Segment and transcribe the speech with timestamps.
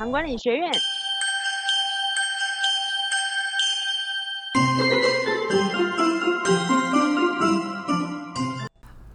[0.00, 0.72] 糖管理学院。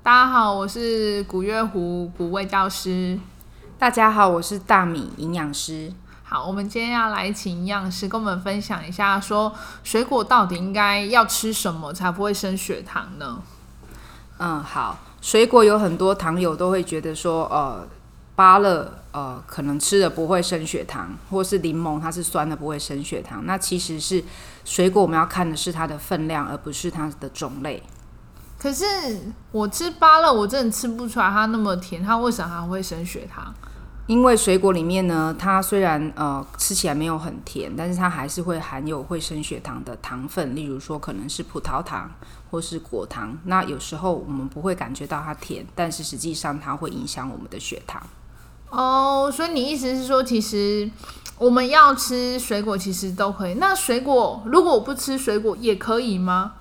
[0.03, 3.17] 大家好，我是古月湖古味教师。
[3.79, 5.91] 大家好，我是大米营养师。
[6.23, 9.51] 好，我们今天要来请营养师跟我们分享一下，说
[9.83, 13.41] 水果到底应该要吃什么才不会升血糖呢？
[14.37, 17.87] 嗯，好，水果有很多糖友都会觉得说，呃，
[18.35, 23.45] 芭乐，呃，可能吃的不会升血糖，或是柠檬它是酸的不会升血糖。
[23.45, 24.21] 那其实是
[24.65, 27.81] 水果我们要看的是它的分量，而不是它的种类。
[28.57, 28.85] 可是
[29.51, 33.53] 我吃芭乐，我真的吃不出来它那么甜，它为什么还会升血糖？
[34.07, 42.11] 因为水果里面呢，它虽然呃吃起来没有很甜，但是它还是会含有会升血糖的糖分，例如说可能是葡萄糖
[42.51, 43.37] 或是果糖。
[43.45, 48.01] 那有时候我们不会感觉到它甜，但是实际上它会影响我们的血糖。
[48.69, 50.89] 哦，所以你意思是说，其实
[51.37, 53.53] 我们要吃水果，其实都可以。
[53.55, 56.53] 那水果如果我不吃水果也可以吗？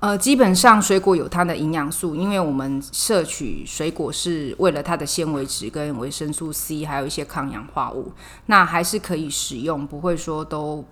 [0.00, 8.12] 呃，基本上水果有它的营养素，因为我们摄取水果是为了它的纤维质跟维生素 C，还有一些抗氧化物，
[8.46, 10.84] 那还是可以使用，不会说都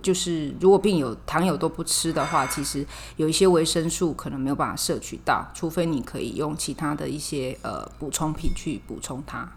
[0.00, 2.86] 就是如果病友糖友都不吃的话，其实
[3.16, 9.50] 有一些维生素可能没有办法摄取到，除非你可以用其他的一些呃补充品去补充它。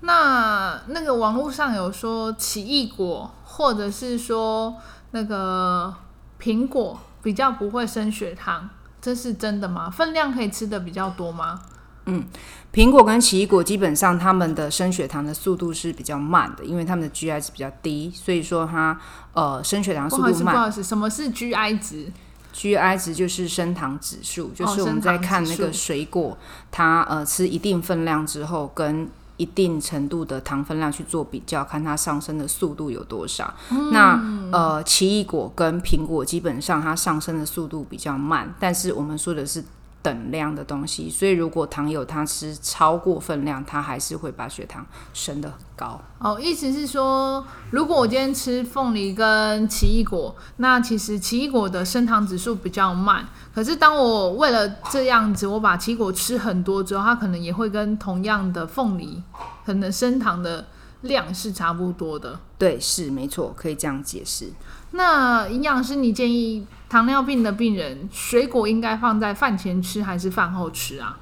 [0.00, 4.76] 那那个网络上有说奇异果，或者是说
[5.10, 5.94] 那个
[6.40, 9.90] 苹果比较不会升血糖，这是真的吗？
[9.90, 11.60] 分量可以吃的比较多吗？
[12.06, 12.24] 嗯，
[12.72, 18.98] 苹果跟奇异果基本上它们的升血糖的速度是比较慢的，因为它们的 GI 值比较低，所以说它
[19.34, 20.54] 呃升血糖速度慢。
[20.54, 22.10] 不好意思，什么是 GI 值
[22.54, 26.36] ？GI 值就是升糖指数，就是我们在看那个水果，
[26.70, 29.08] 它呃吃一定分量之后跟
[29.40, 33.54] 一定程度的糖分量去做比较，看它上升的速度有多少。
[33.90, 34.20] 那
[34.52, 39.64] 呃，奇异果跟苹果基本上它上升的速度比较慢，但是我们说的是
[40.02, 46.00] 等量的东西，所以如果糖友他吃超过分量，他还是会把血糖升得很高。
[46.18, 53.26] 哦，意思是说，如果我今天吃凤梨跟奇异果，那其实奇异果的升糖指数比较慢。
[53.54, 59.22] 可是当我为了这样子，我把奇异果吃很多之后，它可能也会跟同样的凤梨，
[59.66, 60.66] 可能升糖的
[61.02, 62.40] 量是差不多的。
[62.58, 64.52] 对，是没错，可以这样解释。
[64.92, 71.18] 那营养师，你建议糖尿病的病人，水果应该放在饭前吃还是饭后吃啊？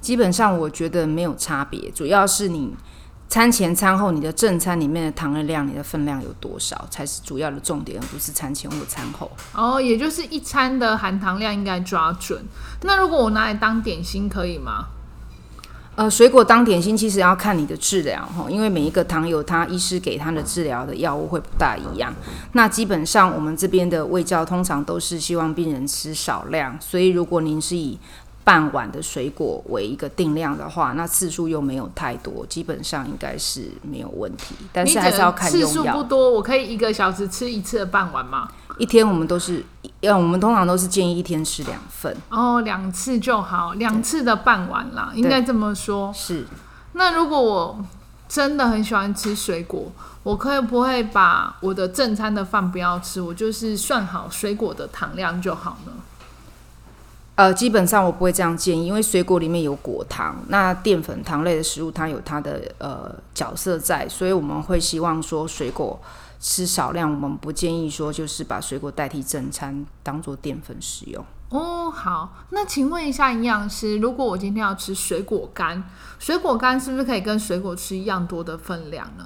[0.00, 2.74] 基本上我觉得没有差别，主要是你。
[3.26, 9.28] 餐前、餐后，你的正餐里面的糖的量，你的分量有多少，才是主要的重点，而不是餐前或餐后。
[9.54, 12.44] 哦，也就是一餐的含糖量应该抓准。
[12.82, 14.86] 那如果我拿来当点心，可以吗？
[15.96, 22.12] 呃，水果当点心，其实要看你的治疗哈，因为每一个糖友他医师给他的治疗的药物会不大一样。
[22.52, 27.96] 那基本上我们这边的胃教通常都是希望病人吃少量，所以如果您是以
[28.42, 34.56] 半碗的水果为一个定量的话，那次数又没有太多，基本上应该是没有问题。
[34.72, 35.66] 但是还是要看用药。
[35.66, 38.48] 次数不多，我可以一个小时吃一次半碗吗？
[38.78, 39.64] 一天我们都是，
[40.00, 42.16] 呃，我们通常都是建议一天吃两份。
[42.28, 46.12] 哦，两次就好，两次的半碗啦，应该这么说。
[46.12, 46.46] 是。
[46.94, 47.84] 那如果我
[48.28, 49.92] 真的很喜欢吃水果，
[50.22, 55.92] 我可以不会把我的正餐的饭不要吃，我就是算好水果的糖量就好呢？
[57.36, 66.00] 呃，基本上我不会这样建议，因为水果里面有果糖，那淀粉糖类的食物它有它的呃角色在，所以我们会希望说水果
[66.46, 71.24] 吃少量，我们不建议说就是把水果代替正餐当做淀粉食用。
[71.48, 75.82] 哦，好，那请问一下营养师，如果我今天要吃水果干，
[76.18, 79.24] 水果干是不是可以跟水果吃一样多的分量呢？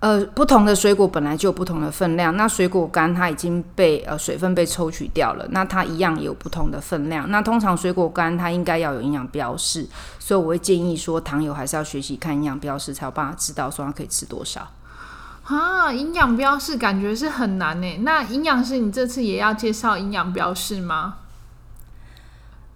[0.00, 2.36] 呃，不同的水果本来就有不同的分量。
[2.36, 7.30] 那水果干它已经被呃水分被抽取掉了，那它一样也有不同的分量。
[7.30, 14.68] 那通常水果干它应该要有营养标示，所以我会建议说，糖友还是要学习看营养标示，才有办法知道说它可以吃多少。
[15.54, 17.98] 啊，营养标示感觉是很难呢。
[18.02, 21.14] 那营养师，你这次也要介绍营养标示吗？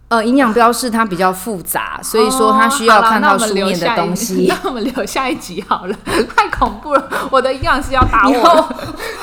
[0.09, 4.47] 呃，营养标示它比较复杂，所以说它需要看到书面的东西。
[4.63, 5.97] 那我们留下一集好了，
[6.37, 7.09] 太恐怖了！
[7.29, 8.33] 我的营养师要打我，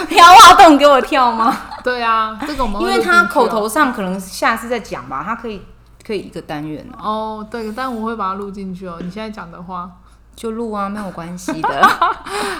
[0.09, 1.55] 要挖洞给我跳吗？
[1.81, 5.61] 对啊，这个我们因为他口头上可能下次再讲吧，他可以
[6.05, 7.47] 可以一个单元哦。
[7.49, 8.97] 对，但我会把它录进去哦。
[8.99, 9.89] 你现在讲的话
[10.35, 11.83] 就录啊，没有关系的。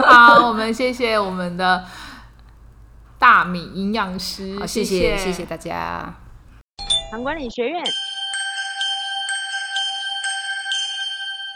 [0.05, 1.85] 好，我们谢谢我们的
[3.19, 6.13] 大米营养师，谢谢谢谢大家。
[7.11, 7.83] 糖管理学院。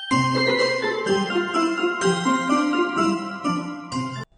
[0.10, 0.67] thank you